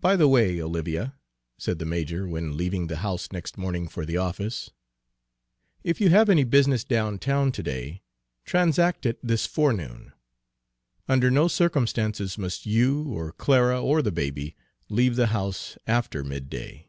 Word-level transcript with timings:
"By 0.00 0.16
the 0.16 0.26
way, 0.26 0.58
Olivia," 0.62 1.14
said 1.58 1.78
the 1.78 1.84
major, 1.84 2.26
when 2.26 2.56
leaving 2.56 2.86
the 2.86 2.96
house 3.04 3.30
next 3.30 3.58
morning 3.58 3.86
for 3.86 4.06
the 4.06 4.16
office, 4.16 4.70
"if 5.84 6.00
you 6.00 6.08
have 6.08 6.30
any 6.30 6.44
business 6.44 6.82
down 6.82 7.18
town 7.18 7.52
to 7.52 7.62
day, 7.62 8.00
transact 8.46 9.04
it 9.04 9.18
this 9.22 9.44
forenoon. 9.44 10.14
Under 11.10 11.30
no 11.30 11.46
circumstances 11.46 12.38
must 12.38 12.64
you 12.64 13.02
or 13.10 13.32
Clara 13.32 13.82
or 13.84 14.00
the 14.00 14.10
baby 14.10 14.56
leave 14.88 15.16
the 15.16 15.26
house 15.26 15.76
after 15.86 16.24
midday." 16.24 16.88